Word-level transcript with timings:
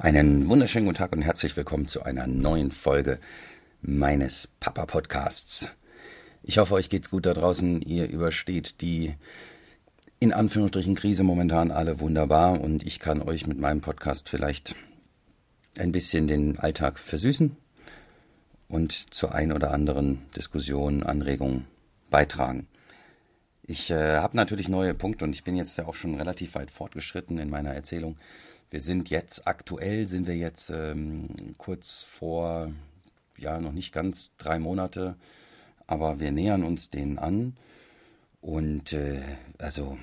Einen 0.00 0.48
wunderschönen 0.48 0.86
guten 0.86 0.98
Tag 0.98 1.10
und 1.10 1.22
herzlich 1.22 1.56
willkommen 1.56 1.88
zu 1.88 2.04
einer 2.04 2.28
neuen 2.28 2.70
Folge 2.70 3.18
meines 3.82 4.48
Papa 4.60 4.86
Podcasts. 4.86 5.70
Ich 6.44 6.58
hoffe, 6.58 6.74
euch 6.74 6.88
geht's 6.88 7.10
gut 7.10 7.26
da 7.26 7.34
draußen. 7.34 7.82
Ihr 7.82 8.08
übersteht 8.08 8.80
die 8.80 9.16
in 10.20 10.32
Anführungsstrichen 10.32 10.94
Krise 10.94 11.24
momentan 11.24 11.72
alle 11.72 11.98
wunderbar 11.98 12.60
und 12.60 12.86
ich 12.86 13.00
kann 13.00 13.20
euch 13.20 13.48
mit 13.48 13.58
meinem 13.58 13.80
Podcast 13.80 14.28
vielleicht 14.28 14.76
ein 15.76 15.90
bisschen 15.90 16.28
den 16.28 16.60
Alltag 16.60 17.00
versüßen 17.00 17.56
und 18.68 18.92
zur 19.12 19.34
ein 19.34 19.50
oder 19.50 19.72
anderen 19.72 20.22
Diskussion, 20.36 21.02
Anregung 21.02 21.64
beitragen. 22.08 22.68
Ich 23.70 23.90
äh, 23.90 24.16
habe 24.16 24.34
natürlich 24.34 24.70
neue 24.70 24.94
Punkte 24.94 25.26
und 25.26 25.34
ich 25.34 25.44
bin 25.44 25.54
jetzt 25.54 25.76
ja 25.76 25.84
auch 25.84 25.94
schon 25.94 26.14
relativ 26.14 26.54
weit 26.54 26.70
fortgeschritten 26.70 27.36
in 27.36 27.50
meiner 27.50 27.74
Erzählung. 27.74 28.16
Wir 28.70 28.80
sind 28.80 29.10
jetzt 29.10 29.46
aktuell, 29.46 30.08
sind 30.08 30.26
wir 30.26 30.36
jetzt 30.36 30.70
ähm, 30.70 31.28
kurz 31.58 32.00
vor, 32.00 32.72
ja, 33.36 33.60
noch 33.60 33.72
nicht 33.72 33.92
ganz 33.92 34.34
drei 34.38 34.58
Monate, 34.58 35.16
aber 35.86 36.18
wir 36.18 36.32
nähern 36.32 36.64
uns 36.64 36.88
denen 36.88 37.18
an. 37.18 37.58
Und 38.40 38.94
äh, 38.94 39.20
also, 39.58 39.98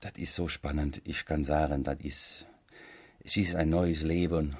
das 0.00 0.12
ist 0.16 0.34
so 0.34 0.48
spannend. 0.48 1.02
Ich 1.04 1.26
kann 1.26 1.44
sagen, 1.44 1.82
das 1.82 2.00
ist, 2.00 2.46
es 3.22 3.36
ist 3.36 3.54
ein 3.54 3.68
neues 3.68 4.00
Leben. 4.00 4.56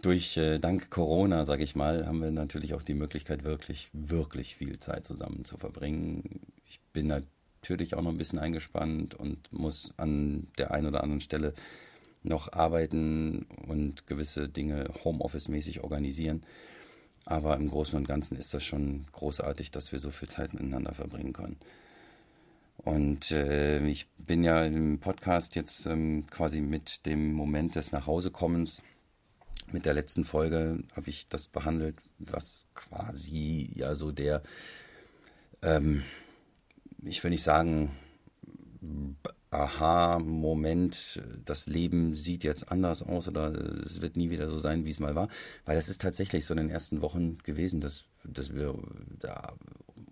Durch, 0.00 0.38
äh, 0.38 0.58
dank 0.58 0.88
Corona, 0.88 1.44
sage 1.44 1.62
ich 1.62 1.76
mal, 1.76 2.06
haben 2.06 2.22
wir 2.22 2.30
natürlich 2.30 2.72
auch 2.72 2.82
die 2.82 2.94
Möglichkeit, 2.94 3.44
wirklich, 3.44 3.90
wirklich 3.92 4.56
viel 4.56 4.78
Zeit 4.78 5.04
zusammen 5.04 5.44
zu 5.44 5.58
verbringen 5.58 6.40
ich 6.68 6.80
bin 6.92 7.06
natürlich 7.06 7.94
auch 7.94 8.02
noch 8.02 8.10
ein 8.10 8.18
bisschen 8.18 8.38
eingespannt 8.38 9.14
und 9.14 9.52
muss 9.52 9.94
an 9.96 10.48
der 10.58 10.72
einen 10.72 10.86
oder 10.86 11.02
anderen 11.02 11.20
Stelle 11.20 11.54
noch 12.22 12.52
arbeiten 12.52 13.46
und 13.66 14.06
gewisse 14.06 14.48
Dinge 14.48 14.90
Homeoffice-mäßig 15.04 15.82
organisieren. 15.82 16.42
Aber 17.24 17.56
im 17.56 17.68
Großen 17.68 17.96
und 17.96 18.06
Ganzen 18.06 18.36
ist 18.36 18.54
das 18.54 18.64
schon 18.64 19.06
großartig, 19.12 19.70
dass 19.70 19.92
wir 19.92 19.98
so 19.98 20.10
viel 20.10 20.28
Zeit 20.28 20.54
miteinander 20.54 20.94
verbringen 20.94 21.32
können. 21.32 21.56
Und 22.78 23.32
äh, 23.32 23.84
ich 23.86 24.06
bin 24.18 24.44
ja 24.44 24.64
im 24.64 25.00
Podcast 25.00 25.56
jetzt 25.56 25.86
ähm, 25.86 26.26
quasi 26.30 26.60
mit 26.60 27.04
dem 27.04 27.32
Moment 27.32 27.74
des 27.74 27.90
Nachhausekommens. 27.90 28.82
Mit 29.72 29.86
der 29.86 29.94
letzten 29.94 30.22
Folge 30.22 30.84
habe 30.94 31.10
ich 31.10 31.26
das 31.28 31.48
behandelt, 31.48 31.96
was 32.18 32.68
quasi 32.74 33.72
ja 33.74 33.96
so 33.96 34.12
der 34.12 34.42
ähm, 35.62 36.04
ich 37.02 37.22
will 37.22 37.30
nicht 37.30 37.42
sagen, 37.42 37.90
Aha-Moment, 39.50 41.20
das 41.44 41.66
Leben 41.66 42.14
sieht 42.14 42.44
jetzt 42.44 42.70
anders 42.70 43.02
aus 43.02 43.28
oder 43.28 43.52
es 43.84 44.00
wird 44.00 44.16
nie 44.16 44.30
wieder 44.30 44.50
so 44.50 44.58
sein, 44.58 44.84
wie 44.84 44.90
es 44.90 45.00
mal 45.00 45.14
war. 45.14 45.28
Weil 45.64 45.76
das 45.76 45.88
ist 45.88 46.02
tatsächlich 46.02 46.44
so 46.44 46.54
in 46.54 46.58
den 46.58 46.70
ersten 46.70 47.00
Wochen 47.00 47.38
gewesen, 47.38 47.80
dass, 47.80 48.04
dass 48.24 48.54
wir 48.54 48.74
da 49.18 49.54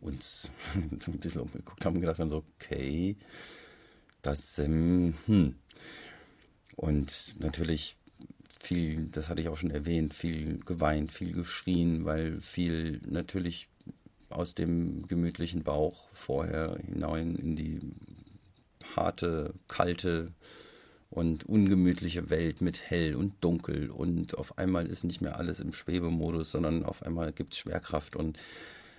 uns 0.01 0.51
ein 0.75 1.19
bisschen 1.19 1.43
umgeguckt 1.43 1.85
haben 1.85 1.97
und 1.97 2.01
gedacht 2.01 2.21
haben, 2.21 2.31
so, 2.31 2.45
okay, 2.59 3.17
das, 4.23 4.59
ähm, 4.59 5.15
hm. 5.27 5.55
Und 6.77 7.35
natürlich 7.39 7.97
viel, 8.61 9.09
das 9.09 9.29
hatte 9.29 9.41
ich 9.41 9.49
auch 9.49 9.57
schon 9.57 9.71
erwähnt, 9.71 10.15
viel 10.15 10.59
geweint, 10.61 11.13
viel 11.13 11.33
geschrien, 11.33 12.05
weil 12.05 12.41
viel 12.41 13.01
natürlich 13.07 13.69
aus 14.35 14.55
dem 14.55 15.07
gemütlichen 15.07 15.63
Bauch 15.63 16.09
vorher 16.13 16.79
hinein 16.87 17.37
in 17.37 17.57
die 17.57 17.81
harte, 18.97 19.55
kalte 19.69 20.33
und 21.11 21.45
ungemütliche 21.45 22.31
Welt 22.31 22.61
mit 22.61 22.81
hell 22.91 23.15
und 23.15 23.35
dunkel 23.41 23.91
und 23.91 24.37
auf 24.37 24.59
einmal 24.59 24.87
ist 24.87 25.05
nicht 25.05 25.21
mehr 25.21 25.39
alles 25.39 25.61
im 25.61 25.73
Schwebemodus, 25.73 26.51
sondern 26.51 26.85
auf 26.85 27.03
einmal 27.03 27.33
gibt 27.33 27.53
es 27.55 27.61
Schwerkraft 27.61 28.17
und 28.17 28.39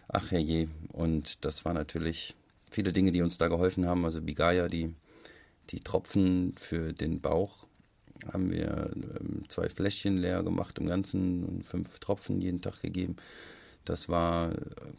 ach 0.08 0.32
herrje. 0.32 0.70
Und 0.94 1.44
das 1.44 1.66
war 1.66 1.74
natürlich 1.74 2.36
viele 2.72 2.94
Dinge, 2.94 3.12
die 3.12 3.22
uns 3.22 3.38
da 3.38 3.48
geholfen 3.48 3.86
haben. 3.86 4.06
Also 4.06 4.22
Bigaya, 4.22 4.68
die, 4.68 4.94
die 5.72 5.82
Tropfen 5.82 6.54
für 6.58 6.94
den 6.94 7.20
Bauch 7.22 7.66
haben 8.32 8.50
wir 8.50 8.92
ähm, 8.96 9.44
zwei 9.50 9.70
Fläschchen 9.70 10.18
leer 10.18 10.42
gemacht 10.44 10.80
im 10.80 10.88
Ganzen 10.88 11.44
und 11.44 11.64
fünf 11.66 12.00
Tropfen 12.00 12.42
jeden 12.42 12.62
Tag 12.62 12.82
gegeben. 12.82 13.18
Das 13.86 14.10
war, 14.10 14.52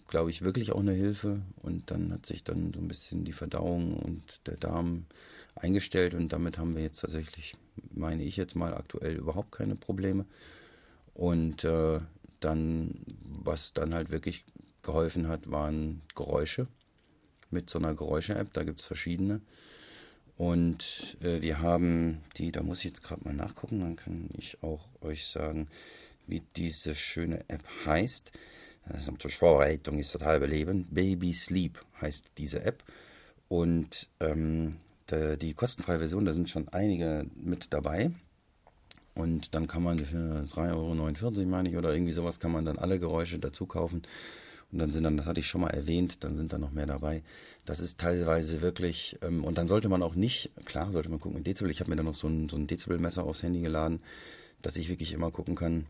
glaube 0.09 0.31
ich, 0.31 0.43
wirklich 0.43 0.73
auch 0.73 0.81
eine 0.81 0.93
Hilfe. 0.93 1.43
Und 1.63 1.91
dann 1.91 2.13
hat 2.13 2.25
sich 2.25 2.45
dann 2.45 2.73
so 2.73 2.81
ein 2.81 2.89
bisschen 2.89 3.25
die 3.25 3.33
Verdauung 3.33 3.97
und 3.97 4.47
der 4.47 4.57
Darm 4.57 5.07
eingestellt. 5.57 6.15
Und 6.15 6.33
damit 6.33 6.59
haben 6.59 6.75
wir 6.75 6.83
jetzt 6.83 7.01
tatsächlich, 7.01 7.55
meine 7.93 8.23
ich 8.23 8.37
jetzt 8.37 8.55
mal, 8.55 8.75
aktuell 8.75 9.17
überhaupt 9.17 9.53
keine 9.53 9.75
Probleme. 9.75 10.25
Und 11.15 11.65
äh, 11.65 12.01
dann, 12.41 12.95
was 13.23 13.73
dann 13.73 13.95
halt 13.95 14.11
wirklich 14.11 14.45
geholfen 14.83 15.29
hat, 15.29 15.51
waren 15.51 16.03
Geräusche 16.15 16.69
mit 17.51 17.69
so 17.71 17.79
einer 17.79 17.95
Geräusche-App. 17.95 18.53
Da 18.53 18.65
gibt 18.65 18.81
es 18.81 18.87
verschiedene. 18.87 19.41
Und 20.37 21.17
äh, 21.23 21.41
wir 21.41 21.61
haben 21.61 22.21
die, 22.37 22.53
da 22.53 22.63
muss 22.63 22.79
ich 22.79 22.85
jetzt 22.85 23.03
gerade 23.03 23.25
mal 23.25 23.35
nachgucken, 23.35 23.81
dann 23.81 23.97
kann 23.97 24.29
ich 24.37 24.63
auch 24.63 24.87
euch 25.01 25.27
sagen, 25.27 25.69
wie 26.27 26.43
diese 26.57 26.95
schöne 26.95 27.49
App 27.49 27.65
heißt. 27.87 28.33
Zur 29.19 29.31
Vorbereitung 29.31 29.99
ist 29.99 30.15
das 30.15 30.23
halbe 30.23 30.47
Leben. 30.47 30.87
Baby 30.91 31.33
Sleep 31.33 31.81
heißt 32.01 32.31
diese 32.39 32.63
App. 32.65 32.85
Und 33.49 34.09
ähm, 34.21 34.77
die, 35.11 35.37
die 35.39 35.55
kostenfreie 35.55 35.99
Version, 35.99 36.25
da 36.25 36.33
sind 36.33 36.49
schon 36.49 36.69
einige 36.69 37.27
mit 37.35 37.73
dabei. 37.73 38.11
Und 39.15 39.55
dann 39.55 39.67
kann 39.67 39.83
man 39.83 39.99
für 39.99 40.45
3,49 40.55 41.25
Euro, 41.25 41.47
meine 41.47 41.69
ich, 41.69 41.77
oder 41.77 41.93
irgendwie 41.93 42.13
sowas, 42.13 42.39
kann 42.39 42.53
man 42.53 42.65
dann 42.65 42.79
alle 42.79 42.99
Geräusche 42.99 43.39
dazu 43.39 43.67
kaufen. 43.67 44.03
Und 44.73 44.79
dann 44.79 44.91
sind 44.91 45.05
dann, 45.05 45.17
das 45.17 45.27
hatte 45.27 45.41
ich 45.41 45.47
schon 45.47 45.63
mal 45.63 45.71
erwähnt, 45.71 46.23
dann 46.23 46.35
sind 46.35 46.53
da 46.53 46.59
noch 46.59 46.73
mehr 46.73 46.87
dabei. 46.87 47.23
Das 47.65 47.81
ist 47.81 47.99
teilweise 47.99 48.63
wirklich, 48.63 49.17
ähm, 49.23 49.45
und 49.45 49.59
dann 49.59 49.69
sollte 49.69 49.89
man 49.89 50.03
auch 50.03 50.15
nicht, 50.15 50.51
klar, 50.65 50.93
sollte 50.93 51.09
man 51.09 51.21
gucken, 51.21 51.43
Dezibel. 51.45 51.71
Ich 51.71 51.81
habe 51.81 51.91
mir 51.91 51.97
dann 51.97 52.07
noch 52.07 52.15
so 52.15 52.29
ein, 52.29 52.49
so 52.49 52.57
ein 52.57 52.67
Dezibelmesser 52.67 53.25
aufs 53.25 53.43
Handy 53.43 53.61
geladen, 53.61 54.01
dass 54.63 54.77
ich 54.77 54.89
wirklich 54.89 55.13
immer 55.13 55.31
gucken 55.31 55.55
kann, 55.55 55.87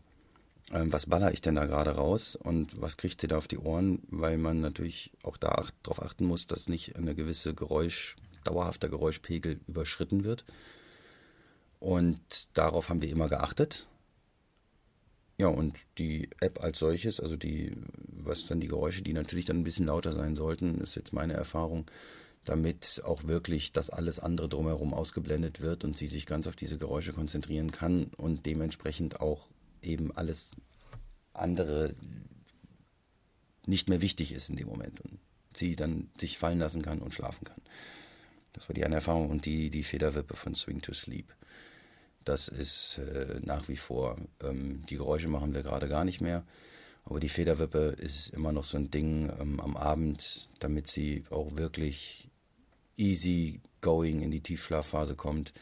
ähm, 0.71 0.91
was 0.91 1.05
baller 1.05 1.31
ich 1.31 1.41
denn 1.41 1.55
da 1.55 1.65
gerade 1.65 1.91
raus 1.91 2.35
und 2.35 2.81
was 2.81 2.97
kriegt 2.97 3.21
sie 3.21 3.27
da 3.27 3.37
auf 3.37 3.47
die 3.47 3.57
Ohren, 3.57 3.99
weil 4.09 4.37
man 4.37 4.59
natürlich 4.59 5.11
auch 5.23 5.37
da 5.37 5.55
ach, 5.59 5.71
darauf 5.83 6.01
achten 6.01 6.25
muss, 6.25 6.47
dass 6.47 6.67
nicht 6.67 6.95
eine 6.95 7.15
gewisse 7.15 7.53
Geräusch, 7.53 8.15
dauerhafter 8.43 8.89
Geräuschpegel 8.89 9.59
überschritten 9.67 10.23
wird. 10.23 10.45
Und 11.79 12.19
darauf 12.53 12.89
haben 12.89 13.01
wir 13.01 13.09
immer 13.09 13.29
geachtet. 13.29 13.87
Ja, 15.37 15.47
und 15.47 15.77
die 15.99 16.29
App 16.39 16.63
als 16.63 16.79
solches, 16.79 17.19
also 17.19 17.35
die, 17.35 17.73
was 18.07 18.47
dann 18.47 18.59
die 18.59 18.67
Geräusche, 18.67 19.03
die 19.03 19.13
natürlich 19.13 19.45
dann 19.45 19.59
ein 19.59 19.63
bisschen 19.63 19.85
lauter 19.85 20.11
sein 20.13 20.35
sollten, 20.35 20.81
ist 20.81 20.95
jetzt 20.95 21.13
meine 21.13 21.33
Erfahrung, 21.33 21.85
damit 22.43 23.01
auch 23.05 23.25
wirklich 23.25 23.71
das 23.71 23.91
alles 23.91 24.19
andere 24.19 24.49
drumherum 24.49 24.93
ausgeblendet 24.95 25.61
wird 25.61 25.83
und 25.83 25.95
sie 25.95 26.07
sich 26.07 26.25
ganz 26.25 26.47
auf 26.47 26.55
diese 26.55 26.79
Geräusche 26.79 27.13
konzentrieren 27.13 27.71
kann 27.71 28.09
und 28.17 28.47
dementsprechend 28.47 29.21
auch 29.21 29.47
eben 29.87 30.11
alles 30.11 30.55
andere 31.33 31.95
nicht 33.65 33.89
mehr 33.89 34.01
wichtig 34.01 34.33
ist 34.33 34.49
in 34.49 34.55
dem 34.55 34.67
Moment 34.67 35.01
und 35.01 35.19
sie 35.55 35.75
dann 35.75 36.09
sich 36.19 36.37
fallen 36.37 36.59
lassen 36.59 36.81
kann 36.81 36.99
und 36.99 37.13
schlafen 37.13 37.45
kann. 37.45 37.61
Das 38.53 38.69
war 38.69 38.73
die 38.73 38.85
eine 38.85 38.95
Erfahrung 38.95 39.29
und 39.29 39.45
die, 39.45 39.69
die 39.69 39.83
Federwippe 39.83 40.35
von 40.35 40.55
Swing 40.55 40.81
to 40.81 40.93
Sleep. 40.93 41.33
Das 42.23 42.47
ist 42.47 42.99
äh, 42.99 43.39
nach 43.43 43.67
wie 43.69 43.75
vor, 43.75 44.17
ähm, 44.43 44.85
die 44.89 44.97
Geräusche 44.97 45.27
machen 45.27 45.53
wir 45.53 45.63
gerade 45.63 45.87
gar 45.87 46.05
nicht 46.05 46.21
mehr, 46.21 46.43
aber 47.05 47.19
die 47.19 47.29
Federwippe 47.29 47.95
ist 47.97 48.29
immer 48.29 48.51
noch 48.51 48.63
so 48.63 48.77
ein 48.77 48.91
Ding 48.91 49.31
ähm, 49.39 49.59
am 49.59 49.77
Abend, 49.77 50.49
damit 50.59 50.87
sie 50.87 51.23
auch 51.29 51.55
wirklich 51.55 52.29
easy 52.97 53.61
going 53.81 54.21
in 54.21 54.31
die 54.31 54.41
Tiefschlafphase 54.41 55.15
kommt 55.15 55.53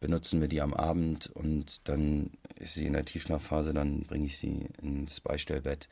benutzen 0.00 0.40
wir 0.40 0.48
die 0.48 0.62
am 0.62 0.74
Abend 0.74 1.28
und 1.28 1.88
dann 1.88 2.30
ist 2.56 2.74
sie 2.74 2.86
in 2.86 2.94
der 2.94 3.04
Tiefschlafphase, 3.04 3.74
dann 3.74 4.02
bringe 4.02 4.26
ich 4.26 4.38
sie 4.38 4.68
ins 4.82 5.20
Beistellbett 5.20 5.88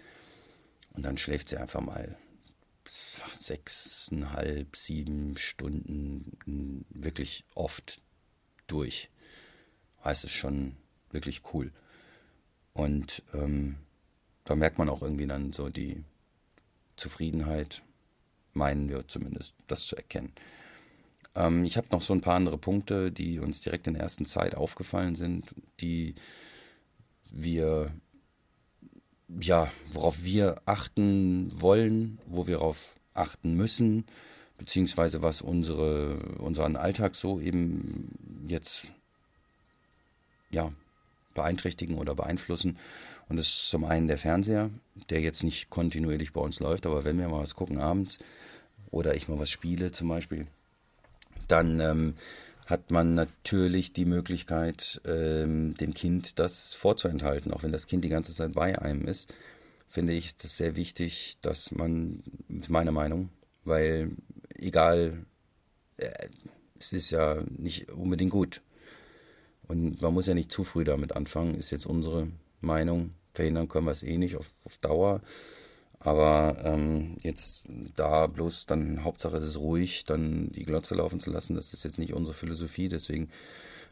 und 0.94 1.04
dann 1.04 1.18
schläft 1.18 1.50
sie 1.50 1.58
einfach 1.58 1.82
mal 1.82 2.16
sechseinhalb, 3.42 4.76
sieben 4.76 5.36
Stunden 5.36 6.86
wirklich 6.88 7.44
oft 7.54 8.00
durch. 8.66 9.10
Heißt 10.04 10.24
es 10.24 10.32
schon 10.32 10.76
wirklich 11.10 11.42
cool. 11.52 11.72
Und 12.72 13.22
ähm, 13.34 13.76
da 14.44 14.54
merkt 14.54 14.78
man 14.78 14.88
auch 14.88 15.02
irgendwie 15.02 15.26
dann 15.26 15.52
so 15.52 15.68
die 15.68 16.04
Zufriedenheit, 16.96 17.82
meinen 18.54 18.88
wir 18.88 19.06
zumindest, 19.08 19.54
das 19.66 19.86
zu 19.86 19.96
erkennen. 19.96 20.32
Ähm, 21.38 21.64
ich 21.64 21.76
habe 21.76 21.86
noch 21.92 22.02
so 22.02 22.12
ein 22.12 22.20
paar 22.20 22.34
andere 22.34 22.58
Punkte, 22.58 23.12
die 23.12 23.38
uns 23.38 23.60
direkt 23.60 23.86
in 23.86 23.94
der 23.94 24.02
ersten 24.02 24.26
Zeit 24.26 24.54
aufgefallen 24.56 25.14
sind, 25.14 25.46
die 25.80 26.16
wir, 27.30 27.92
ja, 29.40 29.70
worauf 29.92 30.24
wir 30.24 30.60
achten 30.66 31.52
wollen, 31.54 32.18
wo 32.26 32.46
wir 32.46 32.58
darauf 32.58 32.96
achten 33.14 33.54
müssen, 33.54 34.04
beziehungsweise 34.58 35.22
was 35.22 35.40
unsere, 35.40 36.18
unseren 36.38 36.76
Alltag 36.76 37.14
so 37.14 37.40
eben 37.40 38.46
jetzt, 38.48 38.92
ja, 40.50 40.72
beeinträchtigen 41.34 41.98
oder 41.98 42.16
beeinflussen. 42.16 42.78
Und 43.28 43.36
das 43.36 43.46
ist 43.46 43.68
zum 43.68 43.84
einen 43.84 44.08
der 44.08 44.18
Fernseher, 44.18 44.70
der 45.10 45.20
jetzt 45.20 45.44
nicht 45.44 45.70
kontinuierlich 45.70 46.32
bei 46.32 46.40
uns 46.40 46.58
läuft, 46.58 46.86
aber 46.86 47.04
wenn 47.04 47.18
wir 47.18 47.28
mal 47.28 47.42
was 47.42 47.54
gucken 47.54 47.78
abends 47.78 48.18
oder 48.90 49.14
ich 49.14 49.28
mal 49.28 49.38
was 49.38 49.50
spiele 49.50 49.92
zum 49.92 50.08
Beispiel, 50.08 50.48
dann 51.48 51.80
ähm, 51.80 52.14
hat 52.66 52.90
man 52.90 53.14
natürlich 53.14 53.92
die 53.92 54.04
Möglichkeit, 54.04 55.00
ähm, 55.06 55.74
dem 55.74 55.94
Kind 55.94 56.38
das 56.38 56.74
vorzuenthalten, 56.74 57.52
auch 57.52 57.62
wenn 57.62 57.72
das 57.72 57.86
Kind 57.86 58.04
die 58.04 58.10
ganze 58.10 58.34
Zeit 58.34 58.52
bei 58.52 58.78
einem 58.78 59.06
ist. 59.06 59.32
Finde 59.88 60.12
ich 60.12 60.34
es 60.42 60.56
sehr 60.56 60.76
wichtig, 60.76 61.38
dass 61.40 61.72
man, 61.72 62.22
meine 62.68 62.92
Meinung, 62.92 63.30
weil 63.64 64.10
egal, 64.54 65.24
äh, 65.96 66.28
es 66.78 66.92
ist 66.92 67.10
ja 67.10 67.42
nicht 67.56 67.90
unbedingt 67.90 68.30
gut. 68.30 68.60
Und 69.66 70.00
man 70.02 70.14
muss 70.14 70.26
ja 70.26 70.34
nicht 70.34 70.52
zu 70.52 70.62
früh 70.62 70.84
damit 70.84 71.16
anfangen, 71.16 71.54
ist 71.54 71.70
jetzt 71.70 71.86
unsere 71.86 72.28
Meinung. 72.60 73.14
Verhindern 73.34 73.68
können 73.68 73.86
wir 73.86 73.92
es 73.92 74.02
eh 74.02 74.18
nicht 74.18 74.36
auf, 74.36 74.52
auf 74.64 74.78
Dauer. 74.78 75.22
Aber 76.00 76.56
ähm, 76.64 77.16
jetzt 77.22 77.64
da 77.96 78.28
bloß 78.28 78.66
dann, 78.66 79.02
Hauptsache 79.02 79.36
es 79.36 79.44
ist 79.46 79.58
ruhig, 79.58 80.04
dann 80.04 80.50
die 80.52 80.64
Glotze 80.64 80.94
laufen 80.94 81.18
zu 81.18 81.30
lassen, 81.30 81.56
das 81.56 81.72
ist 81.72 81.84
jetzt 81.84 81.98
nicht 81.98 82.14
unsere 82.14 82.36
Philosophie. 82.36 82.88
Deswegen 82.88 83.30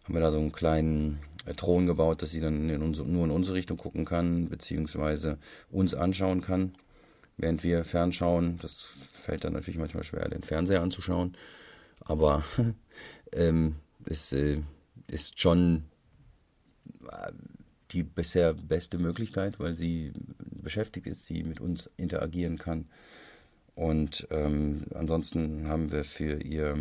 haben 0.04 0.14
wir 0.14 0.20
da 0.20 0.30
so 0.30 0.38
einen 0.38 0.52
kleinen 0.52 1.18
äh, 1.46 1.54
Thron 1.54 1.86
gebaut, 1.86 2.22
dass 2.22 2.30
sie 2.30 2.40
dann 2.40 2.70
in 2.70 2.82
unsere, 2.82 3.08
nur 3.08 3.24
in 3.24 3.32
unsere 3.32 3.56
Richtung 3.56 3.76
gucken 3.76 4.04
kann, 4.04 4.48
beziehungsweise 4.48 5.38
uns 5.70 5.94
anschauen 5.94 6.42
kann, 6.42 6.76
während 7.36 7.64
wir 7.64 7.84
fernschauen. 7.84 8.58
Das 8.62 8.84
fällt 8.84 9.44
dann 9.44 9.54
natürlich 9.54 9.78
manchmal 9.78 10.04
schwer, 10.04 10.28
den 10.28 10.42
Fernseher 10.42 10.82
anzuschauen. 10.82 11.36
Aber 12.00 12.44
ähm, 13.32 13.76
es 14.04 14.32
äh, 14.32 14.62
ist 15.08 15.40
schon 15.40 15.86
äh, 17.10 17.32
die 17.90 18.04
bisher 18.04 18.54
beste 18.54 18.98
Möglichkeit, 18.98 19.58
weil 19.58 19.76
sie 19.76 20.12
beschäftigt 20.66 21.06
ist, 21.06 21.26
sie 21.26 21.44
mit 21.44 21.60
uns 21.60 21.88
interagieren 21.96 22.58
kann. 22.58 22.86
Und 23.76 24.26
ähm, 24.30 24.84
ansonsten 24.94 25.68
haben 25.68 25.92
wir 25.92 26.02
für 26.02 26.42
ihr 26.42 26.76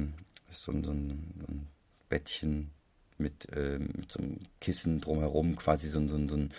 so, 0.49 0.71
so, 0.81 0.91
ein, 0.91 1.09
ein, 1.47 1.67
Bettchen 2.09 2.71
mit, 3.19 3.47
äh, 3.53 3.77
mit, 3.77 4.11
so 4.11 4.23
einem 4.23 4.39
Kissen 4.59 5.01
drumherum, 5.01 5.55
quasi 5.55 5.87
so, 5.87 5.99
so, 6.07 6.27
so 6.27 6.35
ein 6.35 6.49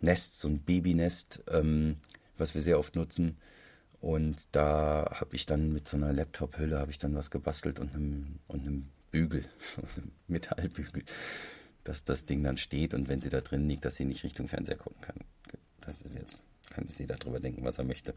Nest, 0.00 0.40
so 0.40 0.48
ein 0.48 0.58
Babynest, 0.58 1.44
ähm, 1.52 1.98
was 2.36 2.56
wir 2.56 2.62
sehr 2.62 2.80
oft 2.80 2.96
nutzen. 2.96 3.36
Und 4.00 4.48
da 4.50 5.08
habe 5.20 5.36
ich 5.36 5.46
dann 5.46 5.72
mit 5.72 5.86
so 5.86 5.96
einer 5.96 6.12
Laptop-Hülle 6.12 6.80
habe 6.80 6.90
ich 6.90 6.98
dann 6.98 7.14
was 7.14 7.30
gebastelt 7.30 7.78
und 7.78 7.94
einem, 7.94 8.40
und 8.48 8.62
einem 8.62 8.88
Bügel, 9.12 9.44
einem 9.96 10.10
Metallbügel 10.26 11.04
dass 11.86 12.04
das 12.04 12.24
Ding 12.24 12.42
dann 12.42 12.56
steht 12.56 12.94
und 12.94 13.08
wenn 13.08 13.20
sie 13.20 13.30
da 13.30 13.40
drin 13.40 13.68
liegt, 13.68 13.84
dass 13.84 13.96
sie 13.96 14.04
nicht 14.04 14.24
Richtung 14.24 14.48
Fernseher 14.48 14.76
gucken 14.76 15.00
kann. 15.00 15.16
Das 15.80 16.02
ist 16.02 16.16
jetzt, 16.16 16.42
kann 16.70 16.86
sie 16.88 17.06
darüber 17.06 17.40
denken, 17.40 17.64
was 17.64 17.78
er 17.78 17.84
möchte. 17.84 18.14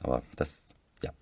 Aber 0.00 0.22
das, 0.36 0.74
ja. 1.02 1.12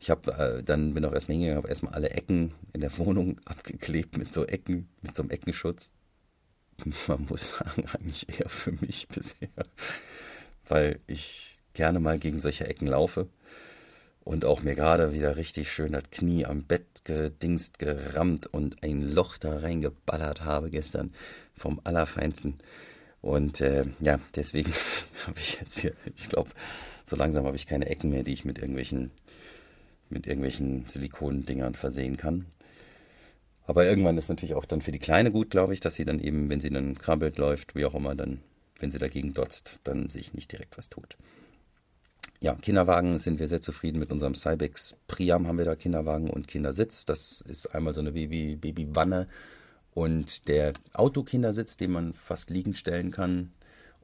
Ich 0.00 0.10
habe 0.10 0.32
äh, 0.32 0.62
dann 0.62 0.94
bin 0.94 1.04
auch 1.04 1.12
erstmal 1.12 1.34
hingegangen, 1.34 1.58
habe 1.58 1.68
erstmal 1.68 1.94
alle 1.94 2.10
Ecken 2.10 2.54
in 2.72 2.80
der 2.80 2.96
Wohnung 2.98 3.40
abgeklebt 3.44 4.16
mit 4.16 4.32
so 4.32 4.44
Ecken, 4.46 4.88
mit 5.02 5.14
so 5.14 5.22
einem 5.22 5.30
Eckenschutz. 5.30 5.92
Man 7.08 7.26
muss 7.28 7.50
sagen, 7.58 7.84
eigentlich 7.92 8.28
eher 8.38 8.48
für 8.48 8.72
mich 8.72 9.08
bisher, 9.14 9.48
weil 10.68 11.00
ich 11.06 11.60
gerne 11.74 12.00
mal 12.00 12.18
gegen 12.18 12.40
solche 12.40 12.66
Ecken 12.66 12.86
laufe 12.86 13.28
und 14.28 14.44
auch 14.44 14.62
mir 14.62 14.74
gerade 14.74 15.14
wieder 15.14 15.36
richtig 15.36 15.72
schön 15.72 15.92
das 15.92 16.10
Knie 16.10 16.44
am 16.44 16.62
Bett 16.62 17.04
gedingst, 17.04 17.78
gerammt 17.78 18.46
und 18.46 18.82
ein 18.82 19.00
Loch 19.00 19.38
da 19.38 19.58
reingeballert 19.58 20.44
habe 20.44 20.68
gestern 20.70 21.14
vom 21.56 21.80
Allerfeinsten. 21.84 22.58
Und 23.28 23.60
äh, 23.60 23.84
ja, 24.00 24.18
deswegen 24.34 24.72
habe 25.26 25.38
ich 25.38 25.58
jetzt 25.60 25.78
hier, 25.78 25.92
ich 26.16 26.30
glaube, 26.30 26.48
so 27.04 27.14
langsam 27.14 27.44
habe 27.44 27.56
ich 27.56 27.66
keine 27.66 27.86
Ecken 27.86 28.08
mehr, 28.08 28.22
die 28.22 28.32
ich 28.32 28.46
mit 28.46 28.58
irgendwelchen, 28.58 29.10
mit 30.08 30.26
irgendwelchen 30.26 30.86
Silikondingern 30.88 31.74
versehen 31.74 32.16
kann. 32.16 32.46
Aber 33.66 33.84
irgendwann 33.84 34.16
ist 34.16 34.30
natürlich 34.30 34.54
auch 34.54 34.64
dann 34.64 34.80
für 34.80 34.92
die 34.92 34.98
Kleine 34.98 35.30
gut, 35.30 35.50
glaube 35.50 35.74
ich, 35.74 35.80
dass 35.80 35.94
sie 35.94 36.06
dann 36.06 36.20
eben, 36.20 36.48
wenn 36.48 36.60
sie 36.60 36.70
dann 36.70 36.96
krabbelt, 36.96 37.36
läuft, 37.36 37.74
wie 37.74 37.84
auch 37.84 37.94
immer, 37.94 38.14
dann, 38.14 38.40
wenn 38.78 38.90
sie 38.90 38.98
dagegen 38.98 39.34
dotzt, 39.34 39.80
dann 39.84 40.08
sich 40.08 40.32
nicht 40.32 40.50
direkt 40.50 40.78
was 40.78 40.88
tut 40.88 41.18
ja, 42.40 42.54
Kinderwagen 42.54 43.18
sind 43.18 43.40
wir 43.40 43.48
sehr 43.48 43.60
zufrieden 43.60 43.98
mit 43.98 44.12
unserem 44.12 44.34
Cybex 44.34 44.94
Priam 45.08 45.48
haben 45.48 45.58
wir 45.58 45.64
da 45.64 45.74
Kinderwagen 45.74 46.30
und 46.30 46.46
Kindersitz. 46.46 47.04
Das 47.04 47.40
ist 47.40 47.74
einmal 47.74 47.94
so 47.94 48.00
eine 48.00 48.12
Baby, 48.12 48.54
Babywanne 48.54 49.26
und 49.98 50.46
der 50.46 50.74
Autokindersitz, 50.92 51.76
den 51.76 51.90
man 51.90 52.12
fast 52.12 52.50
liegend 52.50 52.76
stellen 52.76 53.10
kann 53.10 53.50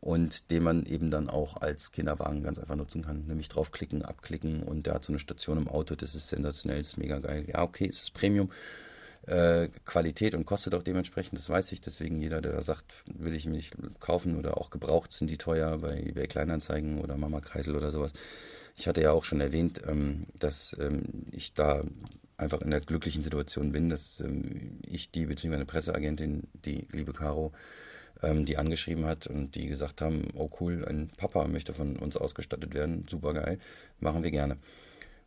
und 0.01 0.51
den 0.51 0.65
man 0.65 0.87
eben 0.87 1.13
dann 1.13 1.31
auch 1.31 1.59
als 1.59 1.93
Kinderwagen 1.93 2.43
ganz 2.43 2.59
einfach 2.59 2.75
nutzen 2.75 3.05
kann. 3.05 3.29
Nämlich 3.29 3.49
draufklicken, 3.49 4.03
abklicken 4.05 4.65
und 4.65 4.87
der 4.87 4.95
hat 4.95 5.05
so 5.05 5.13
eine 5.13 5.21
Station 5.21 5.57
im 5.57 5.69
Auto. 5.69 5.95
Das 5.95 6.17
ist 6.17 6.27
sensationell, 6.27 6.81
ist 6.81 6.99
mega 6.99 7.21
geil. 7.21 7.45
Ja, 7.47 7.63
okay, 7.63 7.87
es 7.89 8.03
ist 8.03 8.13
Premium. 8.13 8.51
Äh, 9.29 9.69
Qualität 9.85 10.35
und 10.35 10.47
kostet 10.47 10.75
auch 10.75 10.83
dementsprechend, 10.83 11.39
das 11.39 11.49
weiß 11.49 11.71
ich. 11.71 11.81
Deswegen 11.81 12.21
jeder, 12.21 12.41
der 12.41 12.55
da 12.55 12.63
sagt, 12.63 12.93
will 13.07 13.33
ich 13.33 13.47
mir 13.47 13.53
nicht 13.53 13.77
kaufen 14.01 14.37
oder 14.37 14.59
auch 14.59 14.71
gebraucht, 14.71 15.13
sind 15.13 15.31
die 15.31 15.39
teuer 15.39 15.79
bei 15.79 16.01
eBay 16.01 16.27
Kleinanzeigen 16.27 16.99
oder 16.99 17.17
Mama 17.17 17.41
Kreisel 17.41 17.77
oder 17.77 17.93
sowas. 17.93 18.13
Ich 18.75 18.89
hatte 18.89 19.01
ja 19.01 19.13
auch 19.13 19.23
schon 19.23 19.41
erwähnt, 19.41 19.81
ähm, 19.87 20.27
dass 20.37 20.77
ähm, 20.81 21.05
ich 21.31 21.55
da 21.55 21.85
einfach 22.37 22.61
in 22.61 22.71
der 22.71 22.81
glücklichen 22.81 23.23
Situation 23.23 23.73
bin, 23.73 23.89
dass 23.89 24.21
ähm, 24.21 24.79
ich 24.87 25.11
die, 25.11 25.27
beziehungsweise 25.27 25.61
eine 25.61 25.67
Presseagentin, 25.67 26.45
die 26.65 26.87
liebe 26.93 27.13
Caro, 27.13 27.53
ähm, 28.23 28.45
die 28.45 28.57
angeschrieben 28.57 29.07
hat 29.07 29.27
und 29.27 29.55
die 29.55 29.69
gesagt 29.69 30.01
haben, 30.01 30.29
oh 30.35 30.51
cool, 30.61 30.85
ein 30.89 31.09
Papa 31.17 31.47
möchte 31.47 31.73
von 31.73 31.97
uns 31.97 32.17
ausgestattet 32.17 32.75
werden, 32.75 33.07
super 33.09 33.35
geil, 33.35 33.59
machen 34.01 34.23
wir 34.25 34.31
gerne. 34.31 34.57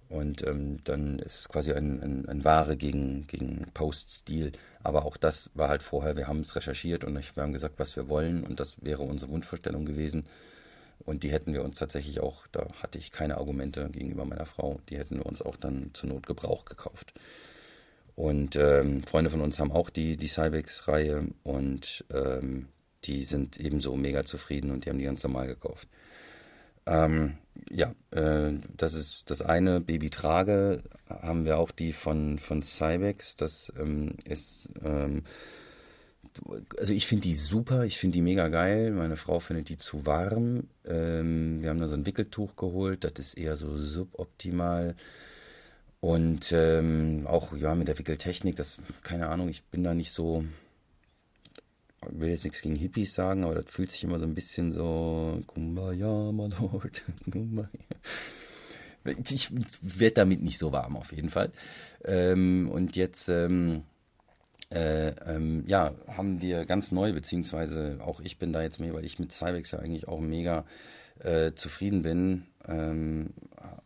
Und 0.09 0.47
ähm, 0.47 0.77
dann 0.85 1.19
ist 1.19 1.39
es 1.39 1.49
quasi 1.49 1.73
ein, 1.73 2.01
ein, 2.01 2.29
ein 2.29 2.45
Ware 2.45 2.77
gegen, 2.77 3.27
gegen 3.27 3.67
Post-Stil. 3.73 4.53
Aber 4.81 5.05
auch 5.05 5.17
das 5.17 5.49
war 5.53 5.67
halt 5.67 5.83
vorher, 5.83 6.15
wir 6.15 6.27
haben 6.27 6.39
es 6.39 6.55
recherchiert 6.55 7.03
und 7.03 7.13
wir 7.13 7.43
haben 7.43 7.51
gesagt, 7.51 7.77
was 7.77 7.95
wir 7.97 8.07
wollen. 8.07 8.45
Und 8.45 8.59
das 8.61 8.77
wäre 8.81 9.03
unsere 9.03 9.31
Wunschvorstellung 9.31 9.85
gewesen. 9.85 10.25
Und 10.99 11.23
die 11.23 11.31
hätten 11.31 11.53
wir 11.53 11.63
uns 11.63 11.77
tatsächlich 11.79 12.19
auch, 12.19 12.47
da 12.47 12.67
hatte 12.81 12.97
ich 12.97 13.11
keine 13.11 13.37
Argumente 13.37 13.89
gegenüber 13.89 14.25
meiner 14.25 14.45
Frau, 14.45 14.79
die 14.89 14.97
hätten 14.97 15.17
wir 15.17 15.25
uns 15.25 15.41
auch 15.41 15.55
dann 15.55 15.91
zur 15.93 16.09
Not 16.09 16.27
Gebrauch 16.27 16.65
gekauft. 16.65 17.13
Und 18.15 18.55
ähm, 18.55 19.03
Freunde 19.03 19.29
von 19.29 19.41
uns 19.41 19.59
haben 19.59 19.71
auch 19.71 19.89
die, 19.89 20.17
die 20.17 20.27
Cybex-Reihe 20.27 21.27
und 21.43 22.03
ähm, 22.11 22.67
die 23.03 23.23
sind 23.23 23.59
ebenso 23.59 23.95
mega 23.95 24.25
zufrieden 24.25 24.71
und 24.71 24.85
die 24.85 24.89
haben 24.89 24.97
die 24.97 25.05
ganz 25.05 25.23
normal 25.23 25.47
gekauft. 25.47 25.87
Ähm, 26.87 27.37
ja, 27.69 27.93
äh, 28.11 28.53
das 28.75 28.93
ist 28.93 29.29
das 29.29 29.41
eine. 29.41 29.81
Baby 29.81 30.09
Trage 30.09 30.81
haben 31.09 31.45
wir 31.45 31.59
auch 31.59 31.71
die 31.71 31.93
von, 31.93 32.39
von 32.39 32.63
Cybex. 32.63 33.35
Das 33.35 33.71
ähm, 33.79 34.15
ist, 34.23 34.69
ähm, 34.83 35.23
also 36.77 36.93
ich 36.93 37.07
finde 37.07 37.23
die 37.23 37.35
super, 37.35 37.85
ich 37.85 37.97
finde 37.97 38.15
die 38.15 38.21
mega 38.21 38.47
geil. 38.47 38.91
Meine 38.91 39.15
Frau 39.15 39.39
findet 39.39 39.69
die 39.69 39.77
zu 39.77 40.05
warm. 40.05 40.67
Ähm, 40.85 41.61
wir 41.61 41.69
haben 41.69 41.79
da 41.79 41.87
so 41.87 41.95
ein 41.95 42.05
Wickeltuch 42.05 42.55
geholt, 42.55 43.03
das 43.03 43.13
ist 43.17 43.37
eher 43.37 43.55
so 43.55 43.77
suboptimal. 43.77 44.95
Und 45.99 46.51
ähm, 46.51 47.25
auch 47.27 47.55
ja 47.57 47.73
mit 47.75 47.87
der 47.87 47.97
Wickeltechnik, 47.97 48.55
das, 48.55 48.77
keine 49.03 49.29
Ahnung, 49.29 49.49
ich 49.49 49.63
bin 49.65 49.83
da 49.83 49.93
nicht 49.93 50.11
so, 50.11 50.45
ich 52.03 52.21
will 52.21 52.29
jetzt 52.29 52.43
nichts 52.43 52.61
gegen 52.61 52.75
Hippies 52.75 53.15
sagen, 53.15 53.43
aber 53.43 53.55
das 53.55 53.65
fühlt 53.73 53.91
sich 53.91 54.03
immer 54.03 54.19
so 54.19 54.25
ein 54.25 54.35
bisschen 54.35 54.71
so, 54.71 55.41
Kumbaya, 55.47 56.31
my 56.31 56.49
Lord, 56.59 57.03
Kumbaya. 57.31 57.69
Ich 59.29 59.49
werde 59.81 60.15
damit 60.15 60.43
nicht 60.43 60.57
so 60.57 60.71
warm, 60.71 60.97
auf 60.97 61.13
jeden 61.13 61.29
Fall. 61.29 61.51
Ähm, 62.03 62.69
und 62.69 62.95
jetzt, 62.95 63.29
ähm, 63.29 63.83
äh, 64.69 65.09
ähm, 65.25 65.63
ja, 65.67 65.93
haben 66.07 66.41
wir 66.41 66.65
ganz 66.65 66.91
neu, 66.91 67.13
beziehungsweise 67.13 67.99
auch 68.01 68.19
ich 68.19 68.37
bin 68.37 68.53
da 68.53 68.61
jetzt 68.61 68.79
mehr, 68.79 68.93
weil 68.93 69.05
ich 69.05 69.19
mit 69.19 69.31
Cybex 69.31 69.71
ja 69.71 69.79
eigentlich 69.79 70.07
auch 70.07 70.19
mega 70.19 70.65
äh, 71.19 71.53
zufrieden 71.53 72.01
bin, 72.01 72.45
ähm, 72.67 73.33